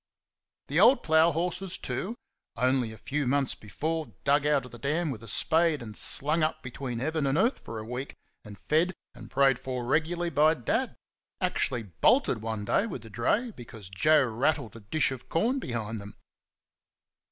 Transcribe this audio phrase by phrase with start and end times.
[0.67, 2.15] The old plough horses, too
[2.57, 6.41] only a few months before dug out of the dam with a spade, and slung
[6.41, 10.55] up between heaven and earth for a week, and fed and prayed for regularly by
[10.55, 10.95] Dad
[11.39, 15.99] actually bolted one day with the dray because Joe rattled a dish of corn behind
[15.99, 16.15] them.